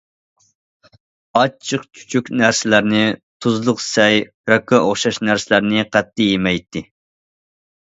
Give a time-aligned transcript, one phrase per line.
[1.41, 3.03] ئاچچىق- چۈچۈك نەرسىلەرنى،
[3.47, 4.21] تۇزلۇق سەي،
[4.55, 6.89] راكقا ئوخشاش نەرسىلەرنى قەتئىي يېمەيتتى.